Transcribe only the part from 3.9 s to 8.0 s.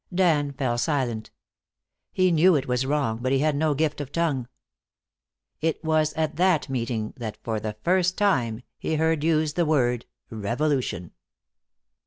of tongue. It was at that meeting that for the